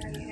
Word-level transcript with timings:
Gracias. 0.00 0.23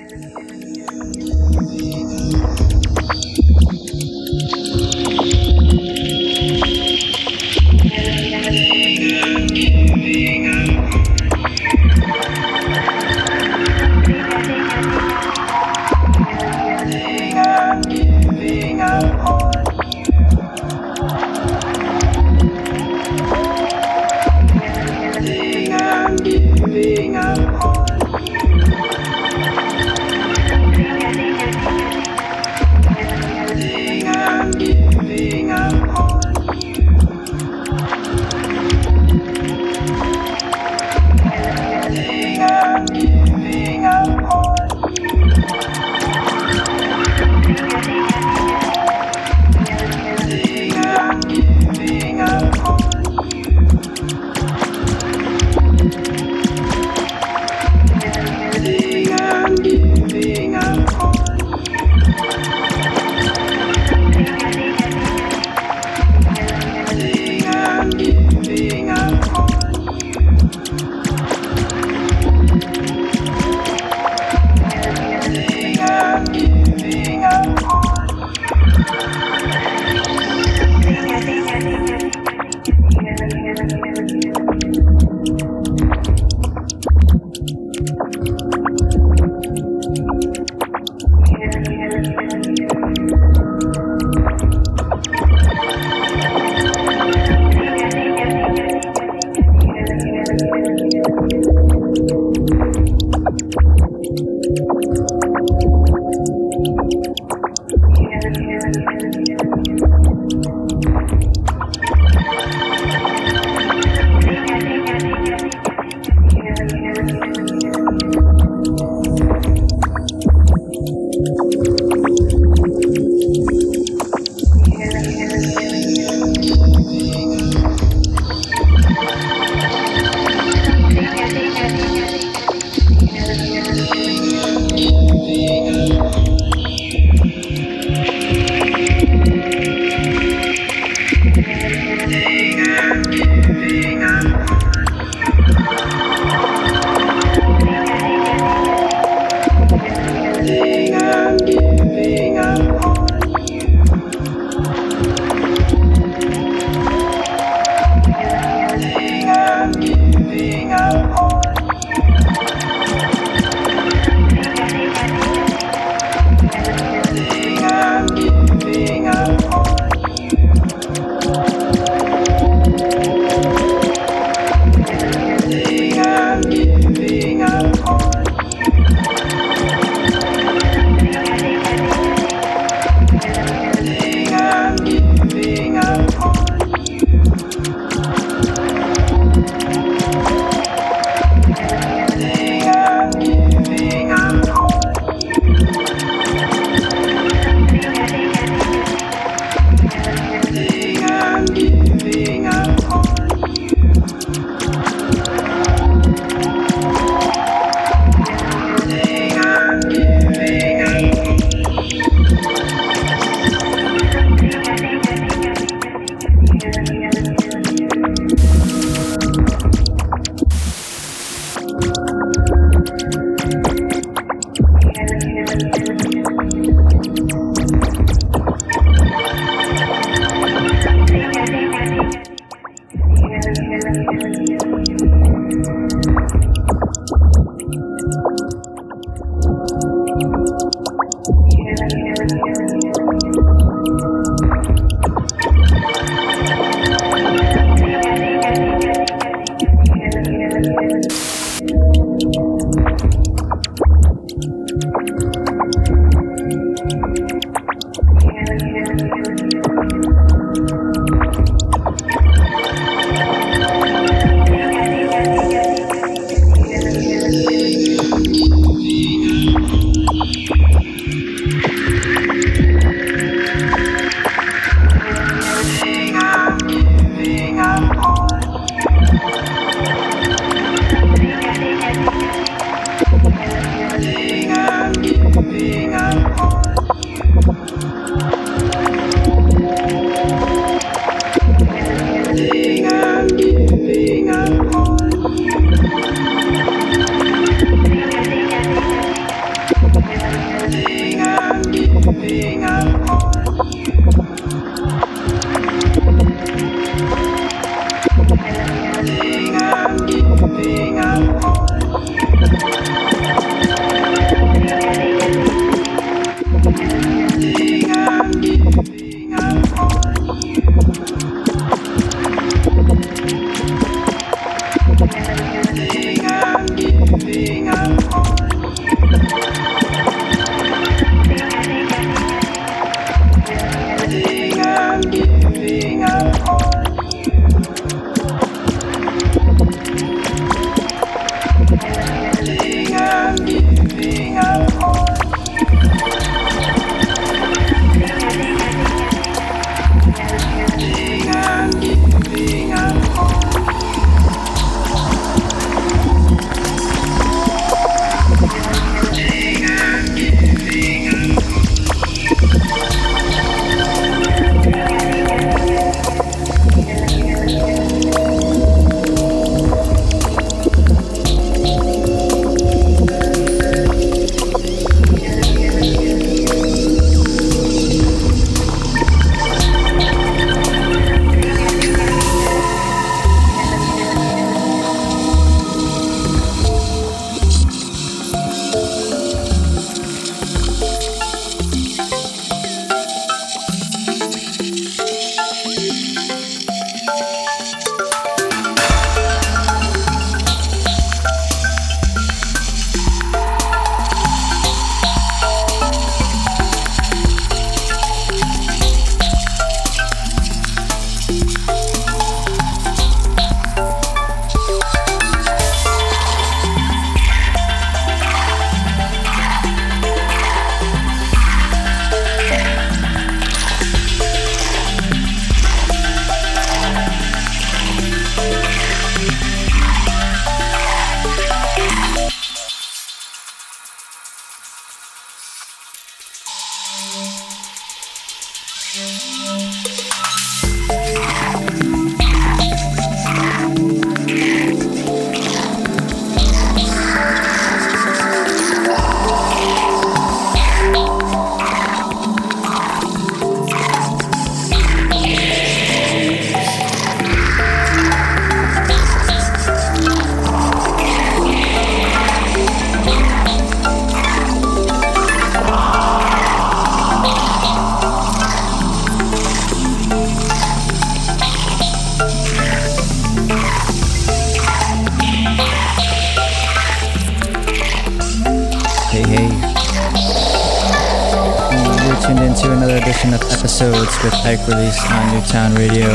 Release 484.53 485.01
on 485.09 485.33
Newtown 485.33 485.73
Radio. 485.73 486.07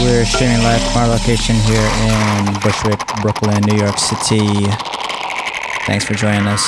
We're 0.00 0.24
streaming 0.24 0.62
live 0.62 0.80
from 0.92 1.02
our 1.02 1.08
location 1.08 1.56
here 1.56 1.90
in 2.06 2.54
Bushwick, 2.62 3.04
Brooklyn, 3.20 3.60
New 3.66 3.76
York 3.76 3.98
City. 3.98 4.46
Thanks 5.86 6.04
for 6.04 6.14
joining 6.14 6.46
us. 6.46 6.62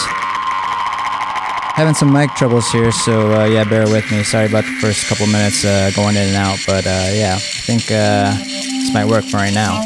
Having 1.78 1.94
some 1.94 2.12
mic 2.12 2.34
troubles 2.34 2.72
here, 2.72 2.90
so 2.90 3.32
uh, 3.32 3.44
yeah, 3.44 3.62
bear 3.62 3.84
with 3.86 4.10
me. 4.10 4.24
Sorry 4.24 4.46
about 4.46 4.64
the 4.64 4.76
first 4.80 5.08
couple 5.08 5.28
minutes 5.28 5.64
uh, 5.64 5.92
going 5.94 6.16
in 6.16 6.26
and 6.26 6.36
out, 6.36 6.58
but 6.66 6.84
uh, 6.84 7.10
yeah, 7.12 7.36
I 7.36 7.38
think 7.38 7.82
uh, 7.92 8.34
this 8.36 8.92
might 8.92 9.06
work 9.06 9.24
for 9.24 9.36
right 9.36 9.54
now. 9.54 9.80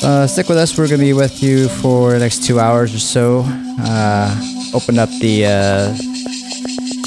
Uh, 0.00 0.28
stick 0.28 0.48
with 0.48 0.58
us. 0.58 0.78
We're 0.78 0.86
going 0.86 1.00
to 1.00 1.06
be 1.06 1.12
with 1.12 1.42
you 1.42 1.68
for 1.68 2.12
the 2.12 2.20
next 2.20 2.44
two 2.44 2.60
hours 2.60 2.94
or 2.94 3.00
so. 3.00 3.42
Uh, 3.80 4.70
open 4.74 4.96
up 4.96 5.08
the 5.18 6.09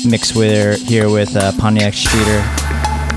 mix 0.06 0.36
with 0.36 0.82
here 0.88 1.10
with 1.10 1.36
uh, 1.36 1.52
Pontiac 1.58 1.94
Streator, 1.94 2.42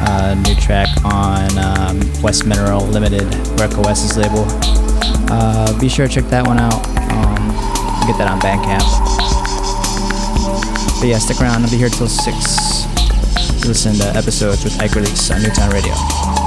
uh, 0.07 0.35
new 0.35 0.55
track 0.57 0.89
on 1.05 1.57
um, 1.59 2.01
West 2.23 2.47
Mineral 2.47 2.85
Limited, 2.87 3.23
Huerco 3.57 3.87
S.'s 3.87 4.17
label. 4.17 4.45
Uh, 5.31 5.79
be 5.81 5.89
sure 5.89 6.07
to 6.07 6.15
check 6.15 6.25
that 6.31 6.47
one 6.47 6.59
out. 6.59 6.87
Um, 7.13 7.49
get 8.07 8.19
that 8.19 8.29
on 8.29 8.41
Bandcamp. 8.41 8.85
But 11.01 11.09
yeah, 11.09 11.19
stick 11.19 11.41
around. 11.41 11.65
I'll 11.65 11.71
be 11.71 11.77
here 11.77 11.89
till 11.89 12.09
6 12.09 12.77
listen 13.67 13.95
to 13.95 14.07
episodes 14.17 14.63
with 14.63 14.81
Ike 14.81 14.95
Release 14.95 15.31
on 15.33 15.43
Newtown 15.43 15.71
Radio. 15.71 16.46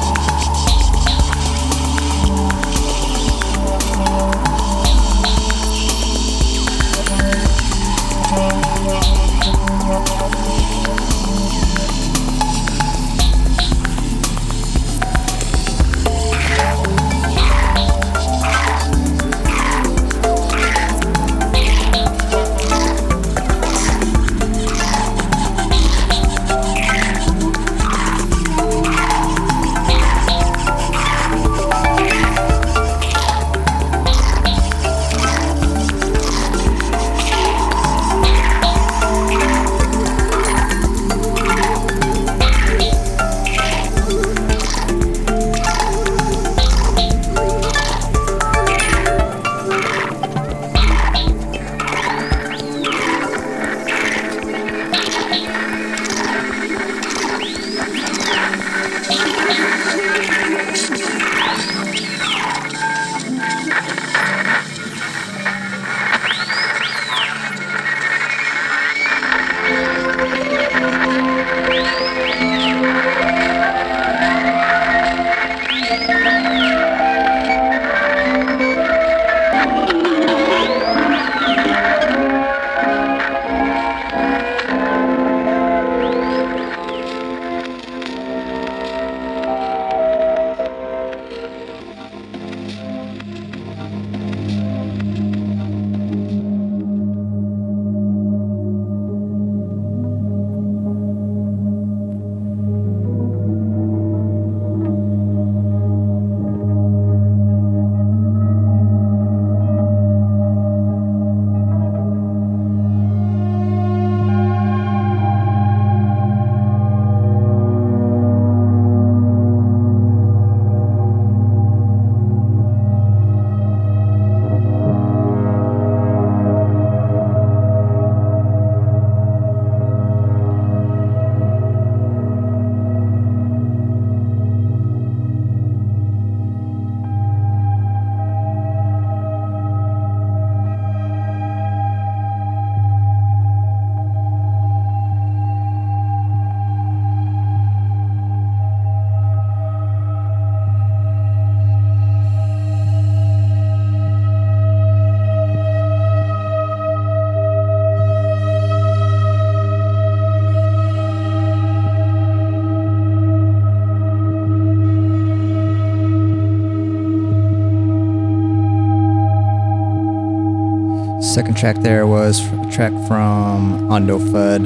Second 171.39 171.55
track 171.55 171.77
there 171.77 172.05
was 172.05 172.45
a 172.51 172.69
track 172.69 172.91
from 173.07 173.89
Ondo 173.89 174.19
Fudd. 174.19 174.65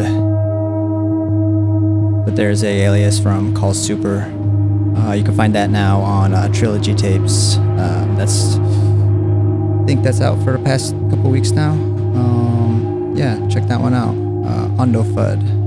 But 2.25 2.36
there's 2.36 2.63
a 2.63 2.68
alias 2.68 3.20
from 3.20 3.53
Call 3.53 3.75
Super. 3.75 4.22
Uh, 4.98 5.13
you 5.13 5.24
can 5.24 5.36
find 5.36 5.53
that 5.53 5.70
now 5.70 6.00
on 6.00 6.34
uh, 6.34 6.51
Trilogy 6.51 6.96
Tapes. 6.96 7.58
Uh, 7.58 8.12
that's, 8.18 8.56
I 8.56 9.86
think 9.86 10.01
that's 10.01 10.20
out 10.20 10.44
for 10.44 10.53
the 10.58 10.63
past 10.65 10.96
couple 11.12 11.30
weeks 11.30 11.51
now. 11.51 11.74
Um, 11.74 13.13
yeah, 13.15 13.48
check 13.50 13.68
that 13.68 13.80
one 13.80 13.94
out. 13.94 14.15
Uh, 14.44 14.82
Ondo 14.82 15.03
Fudd. 15.03 15.62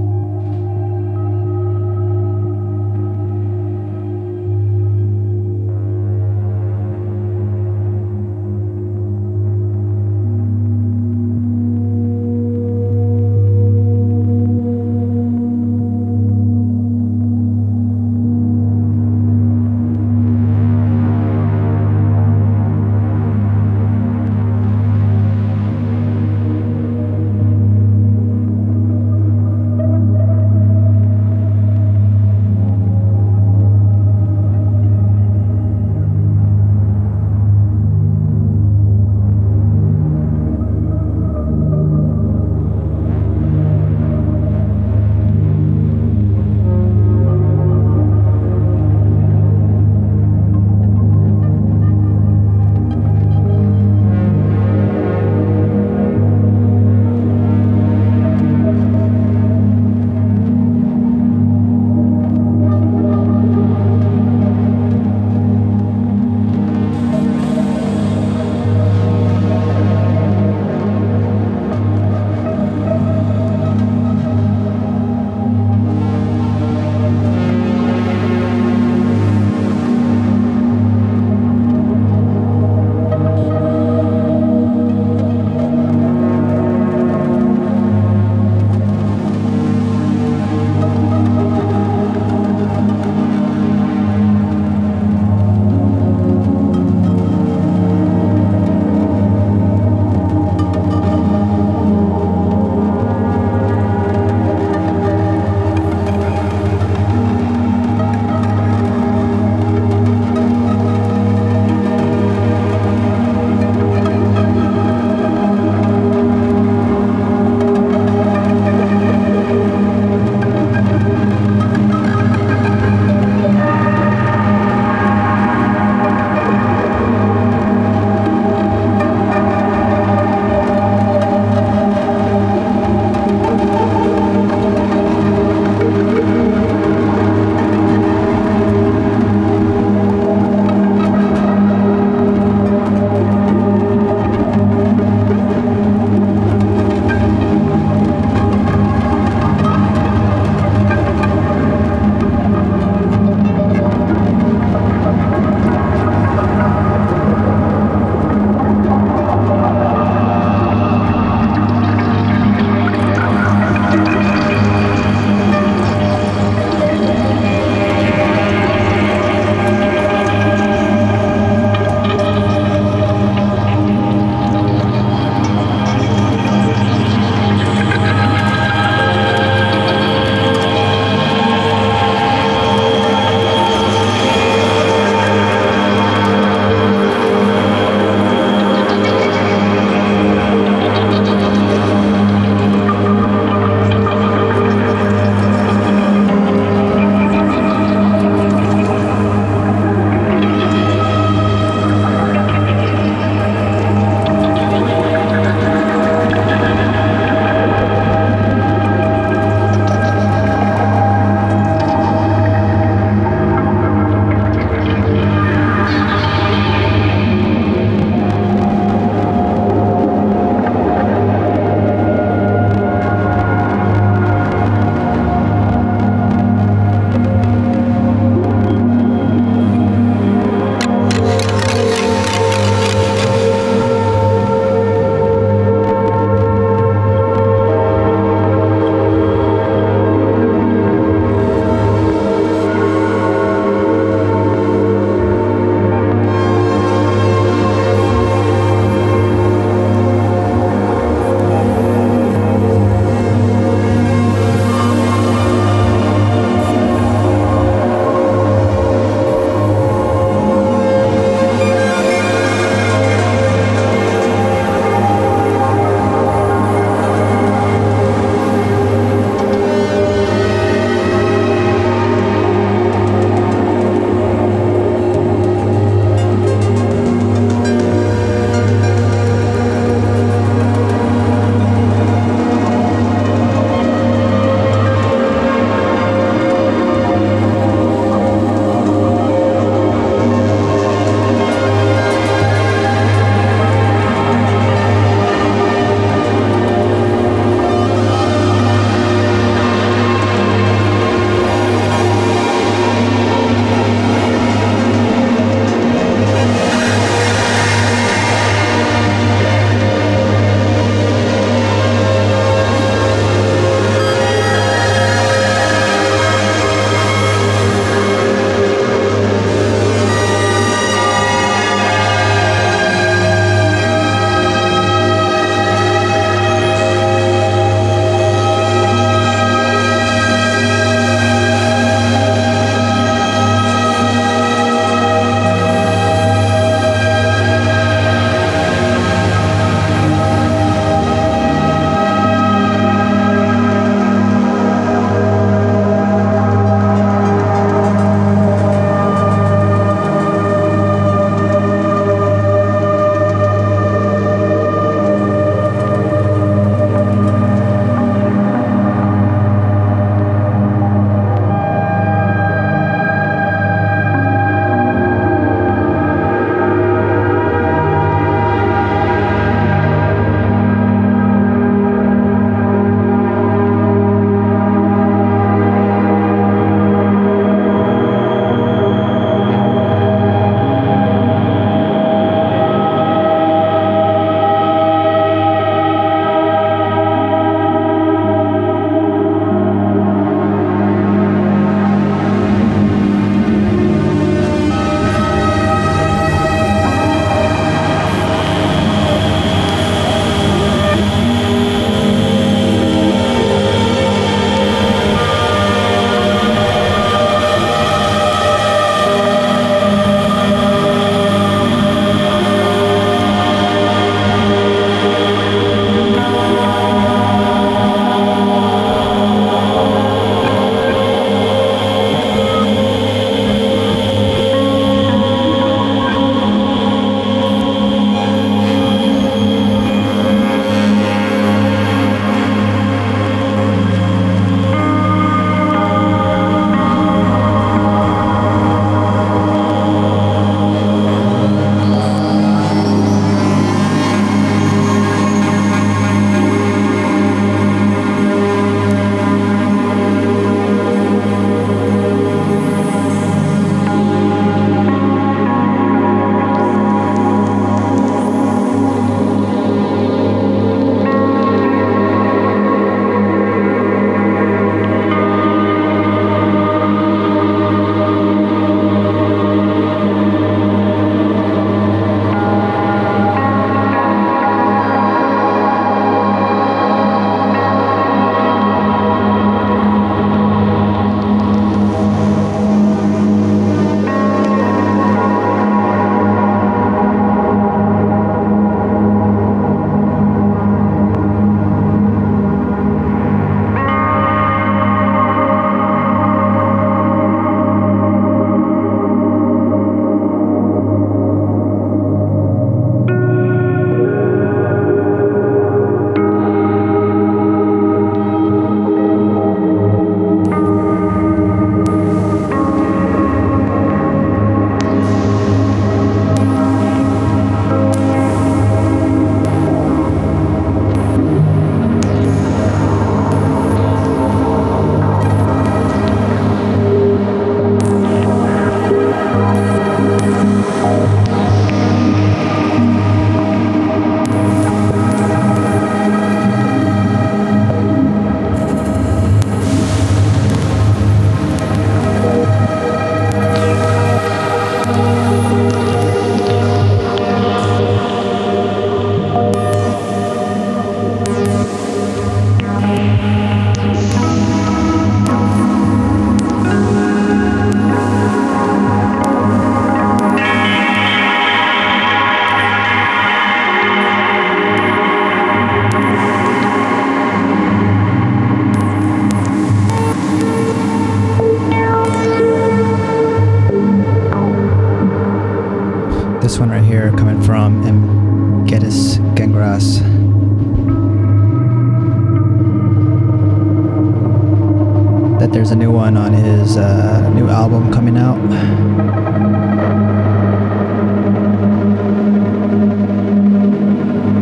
There's 585.57 585.71
a 585.71 585.75
new 585.75 585.91
one 585.91 586.19
on 586.19 586.35
his 586.35 586.77
uh, 586.77 587.31
new 587.31 587.49
album 587.49 587.91
coming 587.91 588.19
out. 588.19 588.37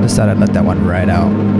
Decided 0.02 0.32
I'd 0.32 0.38
let 0.40 0.52
that 0.54 0.64
one 0.64 0.84
ride 0.84 1.08
out. 1.08 1.53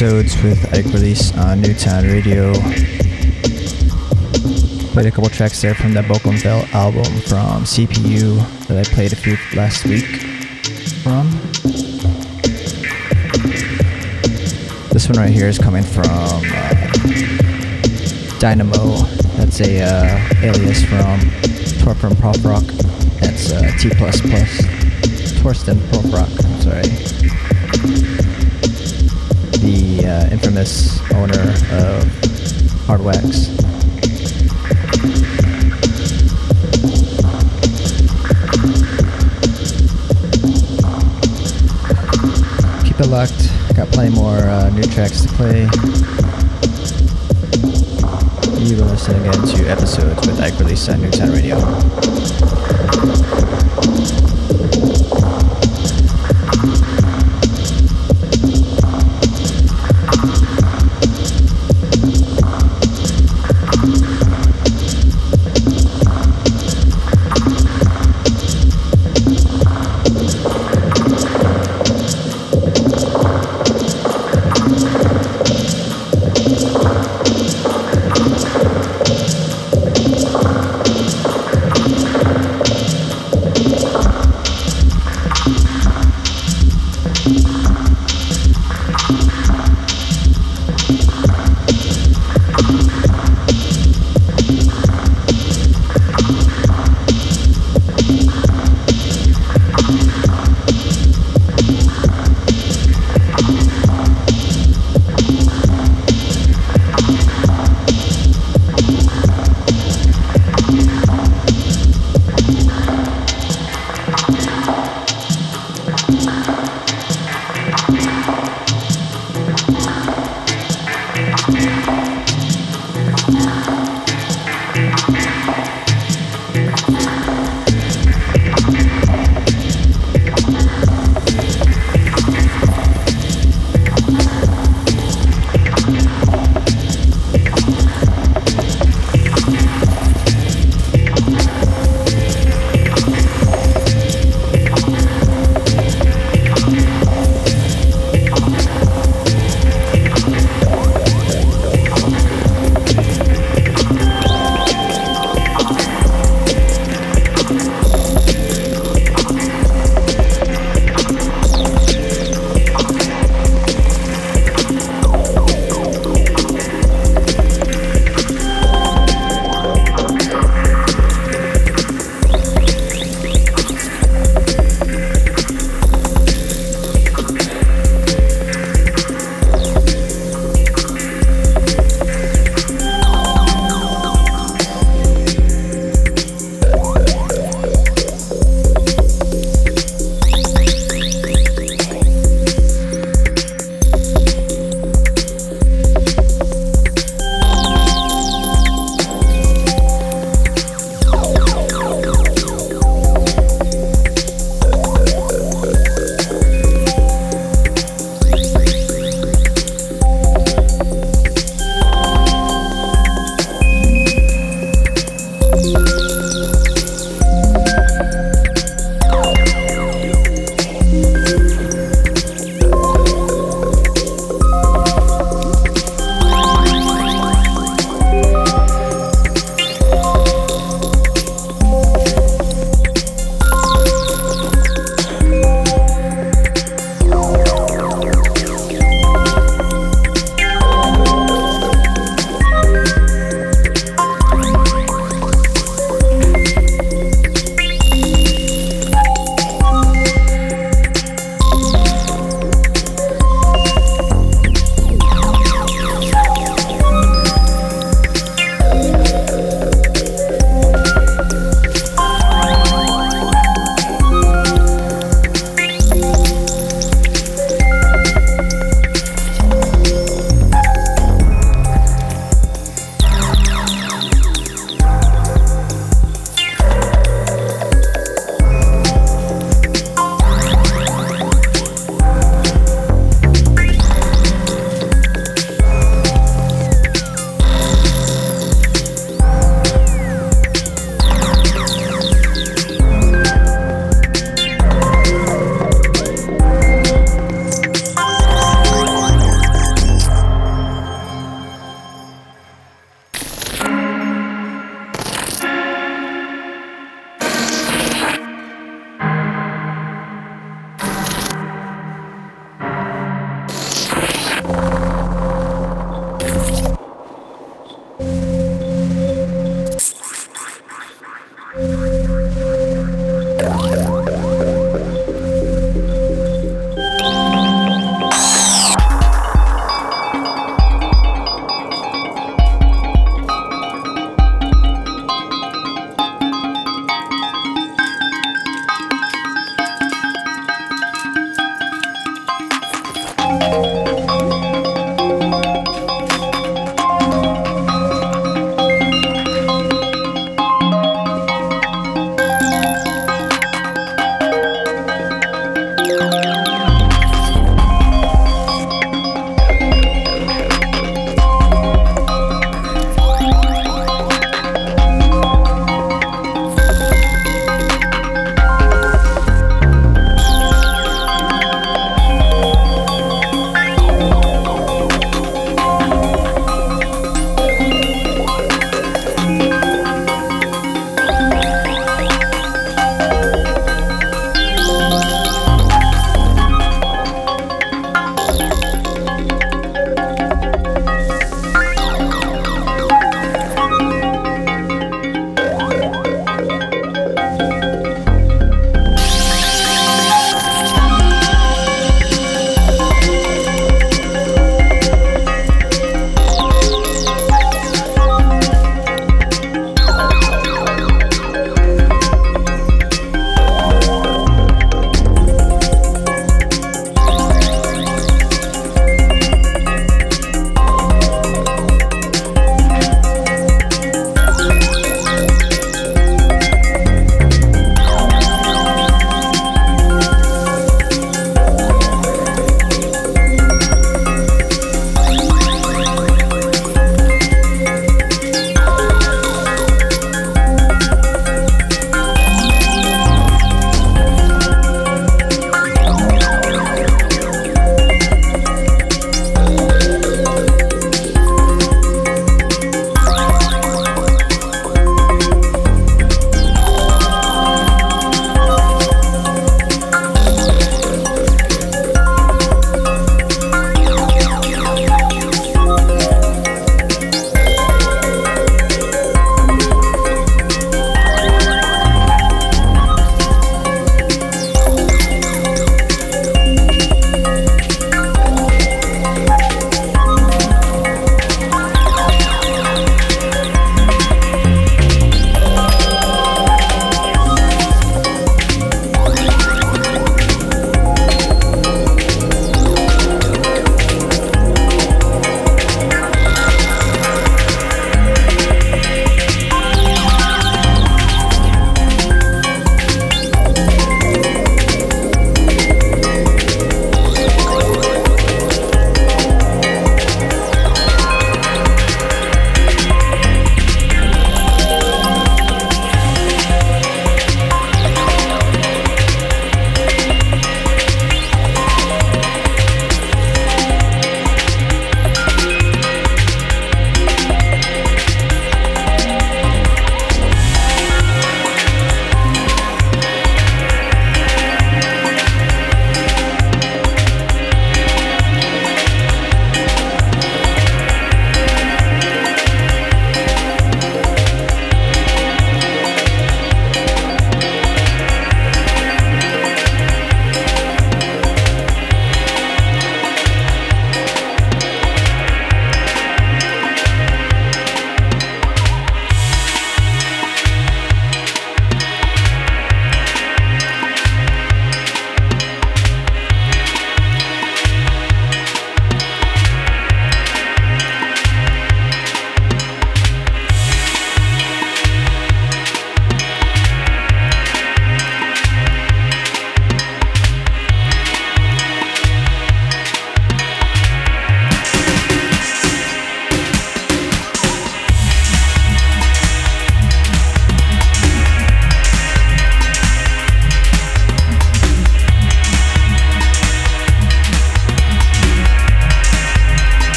Episodes 0.00 0.40
with 0.44 0.72
Ike 0.72 0.84
Release 0.94 1.36
on 1.36 1.60
Newtown 1.60 2.04
Radio. 2.04 2.52
Played 4.92 5.06
a 5.06 5.10
couple 5.10 5.28
tracks 5.28 5.60
there 5.60 5.74
from 5.74 5.92
that 5.94 6.06
Belle 6.06 6.64
album 6.72 7.02
from 7.22 7.64
CPU 7.64 8.38
that 8.68 8.78
I 8.78 8.84
played 8.94 9.12
a 9.12 9.16
few 9.16 9.36
last 9.56 9.84
week 9.86 10.04
from. 11.02 11.28
This 14.90 15.08
one 15.08 15.18
right 15.18 15.30
here 15.30 15.48
is 15.48 15.58
coming 15.58 15.82
from 15.82 16.06
uh, 16.06 16.70
Dynamo. 18.38 18.98
That's 19.36 19.60
a 19.62 19.82
uh, 19.82 20.44
alias 20.44 20.84
from 20.84 21.18
Torpen 21.82 22.16
Prop 22.20 22.36
Rock. 22.44 22.62
That's 23.18 23.50
uh, 23.50 23.62
T++. 23.80 23.88
Torsten 25.40 25.78
Pröfrock, 25.90 26.44
I'm 26.44 26.60
sorry 26.60 28.07
uh, 30.08 30.28
infamous 30.30 31.00
owner 31.12 31.40
of 31.72 32.04
Hardwax. 32.86 33.48
Keep 42.84 43.00
it 43.00 43.06
locked. 43.06 43.76
Got 43.76 43.88
plenty 43.88 44.14
more 44.14 44.38
uh, 44.38 44.70
new 44.70 44.82
tracks 44.82 45.22
to 45.22 45.28
play. 45.28 45.62
You 48.64 48.82
are 48.82 48.88
listening 48.88 49.26
again 49.26 49.46
to 49.56 49.70
episodes 49.70 50.26
with 50.26 50.40
Ike 50.40 50.58
Release 50.58 50.88
on 50.88 51.00
Newtown 51.02 51.30
Radio. 51.30 51.58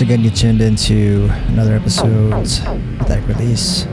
Once 0.00 0.08
again, 0.08 0.24
you 0.24 0.30
tuned 0.30 0.62
into 0.62 1.28
another 1.48 1.76
episode 1.76 2.32
of 2.32 3.06
that 3.06 3.22
release. 3.28 3.84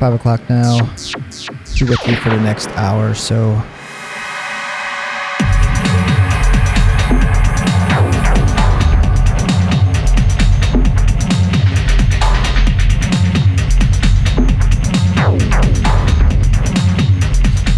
Five 0.00 0.14
o'clock 0.14 0.40
now. 0.50 0.80
Be 1.78 1.84
with 1.84 2.08
you 2.08 2.16
for 2.16 2.30
the 2.30 2.40
next 2.40 2.66
hour 2.70 3.10
or 3.10 3.14
so. 3.14 3.54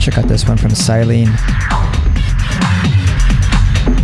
Check 0.00 0.16
out 0.16 0.28
this 0.28 0.48
one 0.48 0.56
from 0.56 0.70
Silene. 0.70 1.69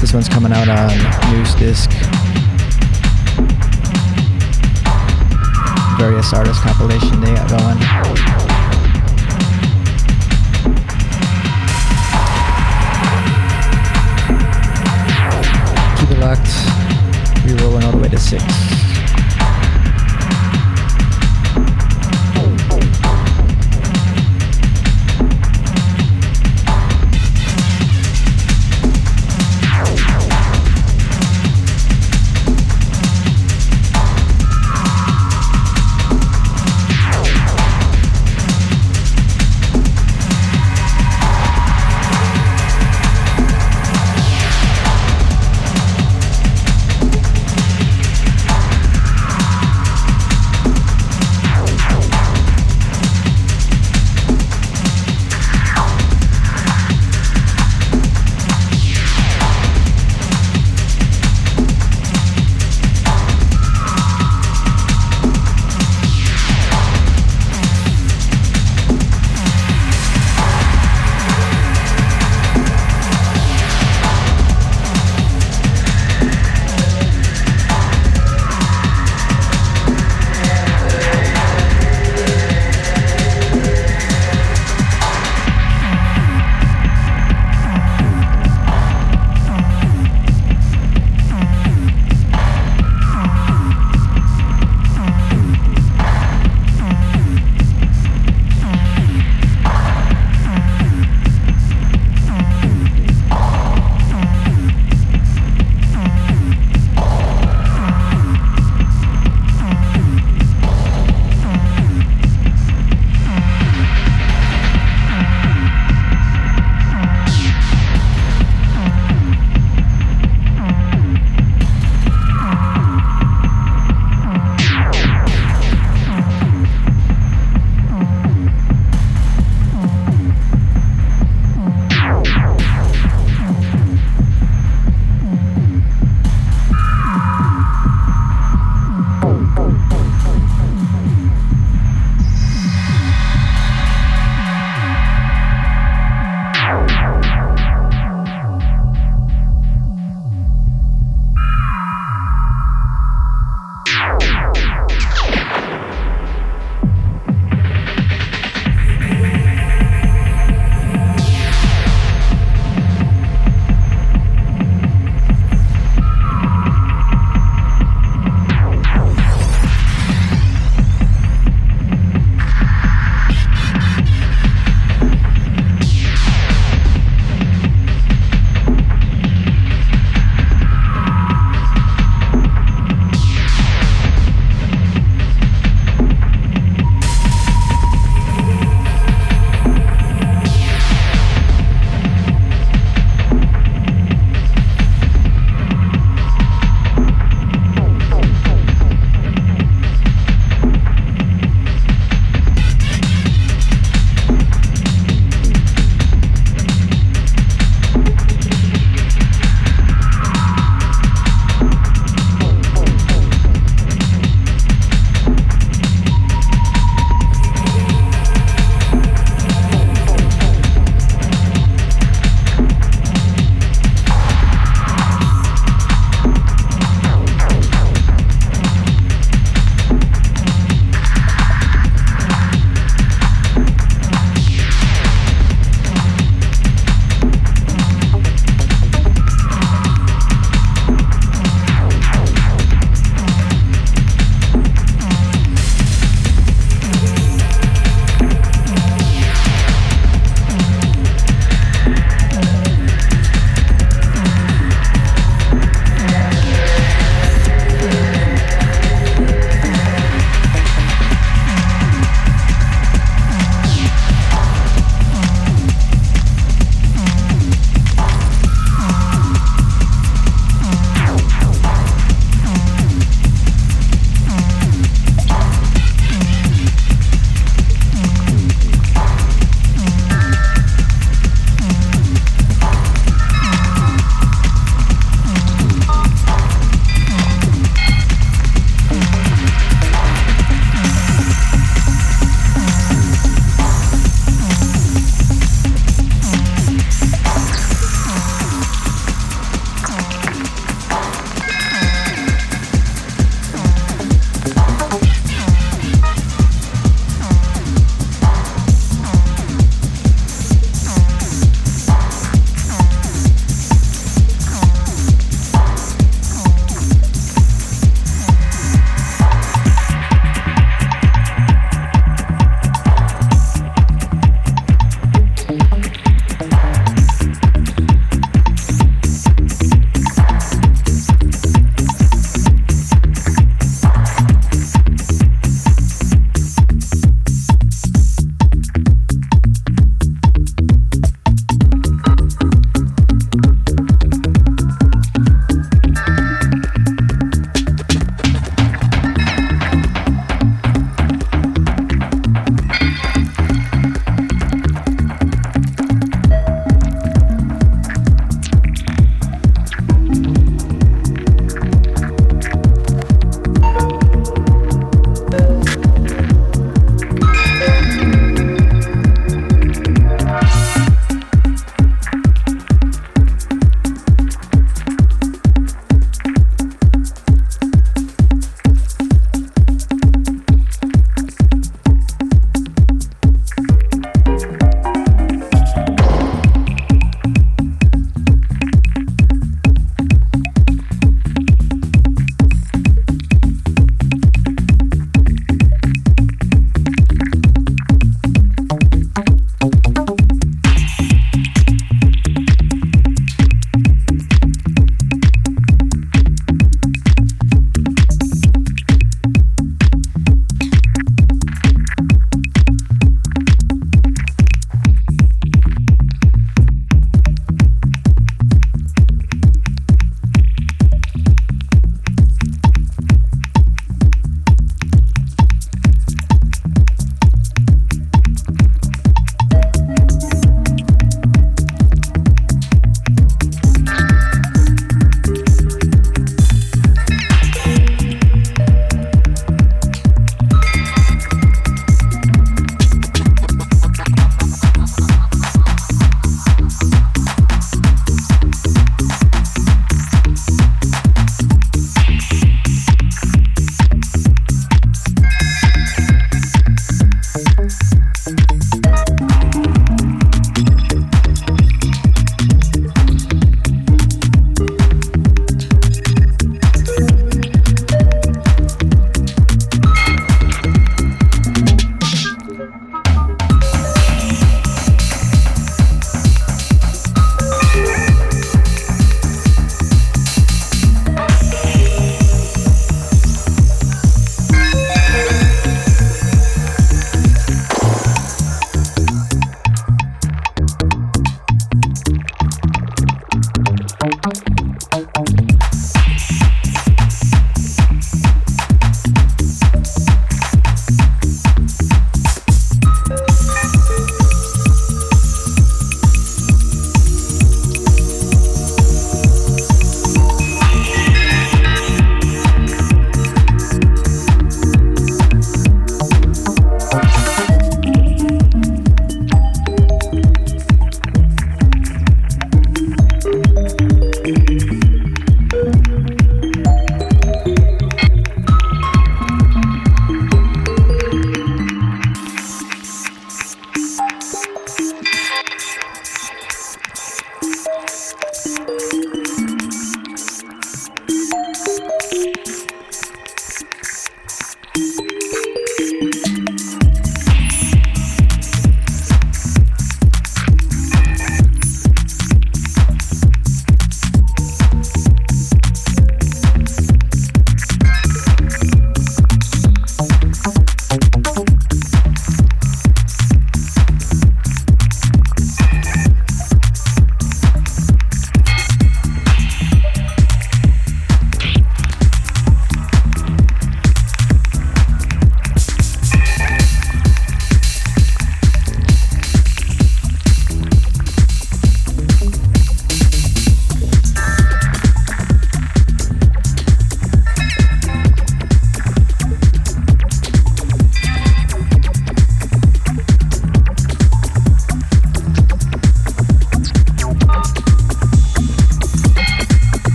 This 0.00 0.14
one's 0.14 0.28
coming 0.28 0.52
out 0.52 0.68
on 0.68 0.88
News 1.32 1.54
Disc. 1.56 1.90
Various 5.98 6.32
artist 6.32 6.62
compilation 6.62 7.20
they 7.20 7.34
got 7.34 7.50
going. 7.50 7.78
Keep 15.98 16.10
it 16.10 16.18
locked. 16.20 17.44
We're 17.44 17.56
rolling 17.56 17.84
all 17.84 17.92
the 17.92 17.98
way 18.00 18.08
to 18.08 18.18
six. 18.18 18.87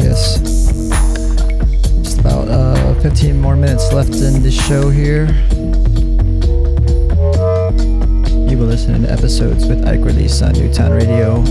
yes, 0.00 0.38
yes. 0.40 0.78
Just 2.02 2.20
about 2.20 2.48
uh, 2.48 2.94
15 3.00 3.40
more 3.40 3.56
minutes 3.56 3.92
left 3.92 4.14
in 4.14 4.42
the 4.42 4.50
show 4.50 4.90
here. 4.90 5.26
You 8.48 8.58
will 8.58 8.66
listen 8.66 9.02
to 9.02 9.10
episodes 9.10 9.66
with 9.66 9.86
Ike 9.86 10.00
Release 10.00 10.40
on 10.42 10.52
Newtown 10.52 10.92
Radio. 10.92 11.42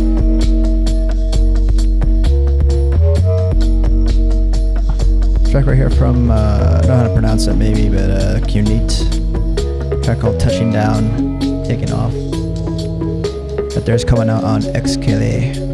Track 5.52 5.66
right 5.66 5.76
here 5.78 5.90
from, 5.90 6.32
uh, 6.32 6.36
I 6.36 6.82
don't 6.82 6.88
know 6.88 6.98
how 6.98 7.04
to 7.08 7.14
pronounce 7.14 7.48
it 7.48 7.56
maybe, 7.56 7.90
but 7.90 8.10
uh, 8.10 8.40
Cunite. 8.48 10.04
Track 10.04 10.20
called 10.20 10.40
Touching 10.40 10.72
Down, 10.72 11.40
Taking 11.66 11.92
Off. 11.92 12.14
But 13.74 13.86
there's 13.86 14.06
coming 14.06 14.30
out 14.30 14.44
on 14.44 14.64
Excalibur. 14.76 15.71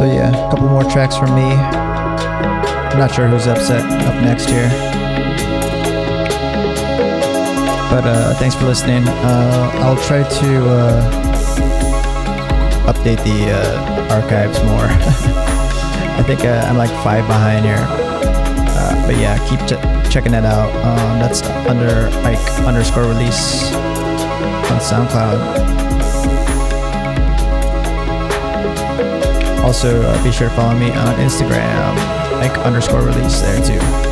So 0.00 0.06
yeah, 0.06 0.30
a 0.30 0.50
couple 0.50 0.66
more 0.66 0.84
tracks 0.84 1.14
from 1.14 1.34
me. 1.34 1.42
I'm 1.42 2.98
not 2.98 3.14
sure 3.14 3.28
who's 3.28 3.46
upset 3.46 3.82
up 3.84 4.14
next 4.24 4.48
here. 4.48 4.70
But 7.90 8.06
uh, 8.06 8.32
thanks 8.36 8.54
for 8.54 8.64
listening. 8.64 9.06
Uh, 9.06 9.70
I'll 9.74 10.02
try 10.06 10.22
to 10.22 10.68
uh, 10.70 11.10
update 12.90 13.22
the 13.24 13.52
uh, 13.52 14.14
archives 14.14 14.58
more. 14.64 14.86
I 14.88 16.22
think 16.26 16.46
uh, 16.46 16.64
I'm 16.66 16.78
like 16.78 16.88
five 17.04 17.26
behind 17.26 17.66
here. 17.66 17.84
Uh, 17.86 19.06
but 19.06 19.18
yeah, 19.18 19.36
keep 19.50 19.60
ch- 19.66 20.10
checking 20.10 20.32
that 20.32 20.46
out. 20.46 20.74
Um, 20.76 21.18
that's 21.18 21.42
under 21.68 22.08
Ike 22.26 22.38
underscore 22.60 23.04
release 23.04 23.70
on 23.74 24.80
SoundCloud. 24.80 25.89
Also, 29.62 30.02
uh, 30.02 30.24
be 30.24 30.32
sure 30.32 30.48
to 30.48 30.54
follow 30.54 30.78
me 30.78 30.90
on 30.90 31.14
Instagram, 31.16 31.96
Ike 32.40 32.58
underscore 32.58 33.02
release 33.02 33.40
there 33.40 33.64
too. 33.64 34.09